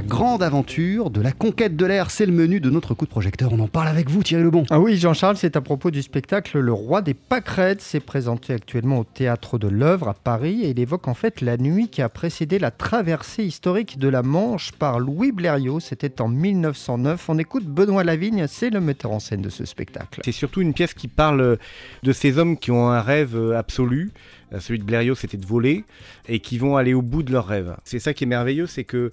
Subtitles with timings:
[0.00, 2.10] la grande aventure de la conquête de l'air.
[2.10, 3.52] C'est le menu de notre coup de projecteur.
[3.52, 4.64] On en parle avec vous, Thierry Lebon.
[4.70, 7.82] Ah oui, Jean-Charles, c'est à propos du spectacle Le Roi des Pâquerettes.
[7.82, 11.58] C'est présenté actuellement au Théâtre de l'Œuvre à Paris et il évoque en fait la
[11.58, 15.80] nuit qui a précédé la traversée historique de la Manche par Louis Blériot.
[15.80, 17.28] C'était en 1909.
[17.28, 20.22] On écoute Benoît Lavigne, c'est le metteur en scène de ce spectacle.
[20.24, 21.58] C'est surtout une pièce qui parle
[22.02, 24.12] de ces hommes qui ont un rêve absolu
[24.52, 25.84] euh, celui de Blériot, c'était de voler,
[26.28, 27.76] et qui vont aller au bout de leurs rêves.
[27.84, 29.10] C'est ça qui est merveilleux, c'est que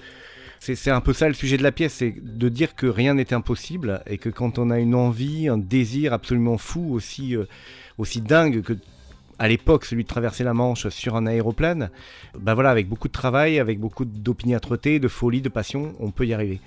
[0.60, 3.34] c'est un peu ça le sujet de la pièce, c'est de dire que rien n'est
[3.34, 7.46] impossible, et que quand on a une envie, un désir absolument fou, aussi, euh,
[7.98, 8.74] aussi dingue que
[9.40, 11.92] à l'époque, celui de traverser la Manche sur un aéroplane,
[12.40, 16.26] bah voilà, avec beaucoup de travail, avec beaucoup d'opiniâtreté, de folie, de passion, on peut
[16.26, 16.60] y arriver.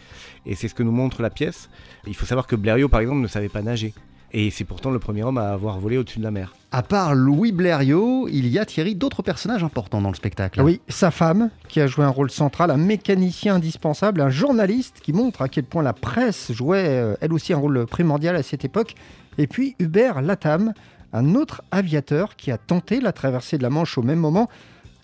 [0.47, 1.69] Et c'est ce que nous montre la pièce.
[2.07, 3.93] Il faut savoir que Blériot, par exemple, ne savait pas nager.
[4.33, 6.55] Et c'est pourtant le premier homme à avoir volé au-dessus de la mer.
[6.71, 10.62] À part Louis Blériot, il y a Thierry d'autres personnages importants dans le spectacle.
[10.62, 15.13] Oui, sa femme, qui a joué un rôle central, un mécanicien indispensable, un journaliste qui
[15.13, 18.65] montre à quel point la presse jouait euh, elle aussi un rôle primordial à cette
[18.65, 18.95] époque,
[19.37, 20.74] et puis Hubert Latam,
[21.12, 24.49] un autre aviateur qui a tenté la traversée de la Manche au même moment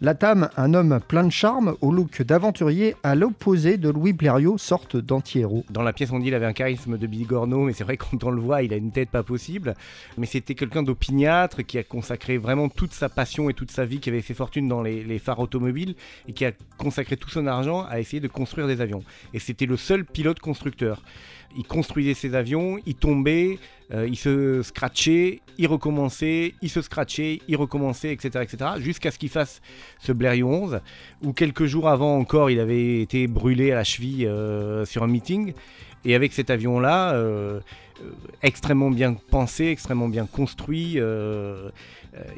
[0.03, 4.99] Latam, un homme plein de charme, au look d'aventurier, à l'opposé de Louis Blériot, sorte
[4.99, 5.65] d'anti-héros.
[5.71, 8.23] Dans la pièce, on dit qu'il avait un charisme de bigorneau, mais c'est vrai quand
[8.23, 9.73] on le voit, il a une tête pas possible.
[10.19, 13.99] Mais c'était quelqu'un d'opiniâtre qui a consacré vraiment toute sa passion et toute sa vie,
[13.99, 15.95] qui avait fait fortune dans les, les phares automobiles
[16.29, 19.03] et qui a consacré tout son argent à essayer de construire des avions.
[19.33, 21.01] Et c'était le seul pilote constructeur.
[21.57, 23.59] Il construisait ses avions, il tombait,
[23.93, 28.41] euh, il se scratchait, il recommençait, il se scratchait, il recommençait, etc.
[28.43, 28.71] etc.
[28.79, 29.61] jusqu'à ce qu'il fasse
[29.99, 30.81] ce Blériot 11,
[31.23, 35.09] où quelques jours avant encore, il avait été brûlé à la cheville euh, sur un
[35.09, 35.53] meeting.
[36.05, 37.61] Et avec cet avion-là, euh,
[38.43, 40.99] extrêmement bien pensé, extrêmement bien construit,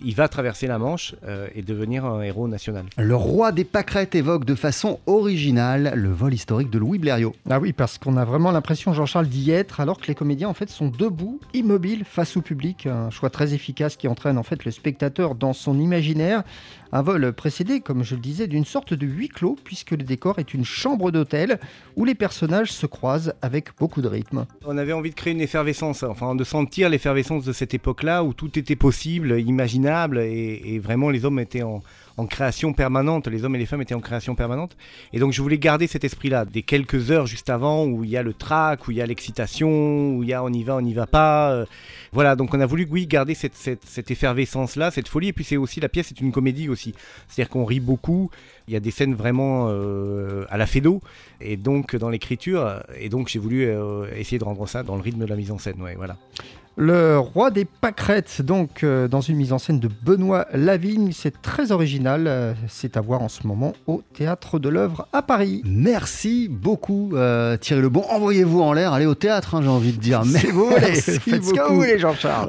[0.03, 1.15] il va traverser la Manche
[1.55, 2.87] et devenir un héros national.
[2.97, 7.35] Le roi des pâquerettes évoque de façon originale le vol historique de Louis Blériot.
[7.49, 10.55] Ah oui, parce qu'on a vraiment l'impression, Jean-Charles, d'y être, alors que les comédiens en
[10.55, 14.65] fait sont debout immobile face au public, un choix très efficace qui entraîne en fait
[14.65, 16.43] le spectateur dans son imaginaire.
[16.91, 20.39] Un vol précédé, comme je le disais, d'une sorte de huis clos, puisque le décor
[20.39, 21.61] est une chambre d'hôtel
[21.97, 24.47] où les personnages se croisent avec beaucoup de rythme.
[24.65, 28.35] On avait envie de créer une effervescence, enfin de sentir l'effervescence de cette époque-là où
[28.35, 31.83] tout était possible, imaginable, et vraiment les hommes étaient en,
[32.27, 34.77] création permanente, les hommes et les femmes étaient en création permanente.
[35.13, 38.17] Et donc je voulais garder cet esprit-là, des quelques heures juste avant où il y
[38.17, 40.77] a le trac, où il y a l'excitation, où il y a on y va,
[40.77, 41.53] on n'y va pas.
[41.53, 41.65] Euh.
[42.13, 45.29] voilà, donc on a voulu, oui, garder cette, cette, effervescence-là, cette folie.
[45.29, 46.93] Et puis c'est aussi, la pièce est une comédie aussi.
[47.29, 48.31] C'est-à-dire qu'on rit beaucoup,
[48.67, 51.01] il y a des scènes vraiment euh, à la fédo,
[51.41, 55.03] et donc dans l'écriture, et donc j'ai voulu euh, essayer de rendre ça dans le
[55.03, 56.17] rythme de la mise en scène, ouais, voilà.
[56.81, 61.43] Le roi des pâquerettes, donc euh, dans une mise en scène de Benoît Lavigne, c'est
[61.43, 62.29] très original.
[62.29, 65.61] Euh, c'est à voir en ce moment au Théâtre de l'œuvre à Paris.
[65.65, 68.05] Merci beaucoup euh, Thierry Lebon.
[68.09, 70.23] Envoyez-vous en l'air, allez au théâtre, hein, j'ai envie de dire.
[70.25, 72.47] Mais vous voulez, faites ce que vous voulez Jean-Charles.